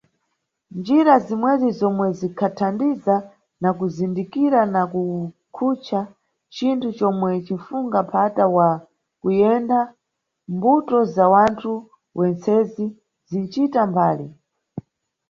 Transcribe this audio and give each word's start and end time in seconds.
Njira 0.77 1.13
zimwezi 1.25 1.69
zomwe 1.79 2.05
zinʼkanthaniza 2.19 3.15
na 3.61 3.69
kuzindikira 3.77 4.61
na 4.73 4.81
kukhucha 4.91 5.99
cinthu 6.55 6.89
comwe 6.97 7.29
cinʼfunga 7.45 7.99
mpata 8.07 8.43
wa 8.55 8.69
kuyenda 9.21 9.79
mʼmbuto 9.89 10.97
za 11.13 11.25
wanthu 11.33 11.71
wentsezi 12.17 12.85
zinʼcita 13.29 13.81
mbali. 13.91 14.27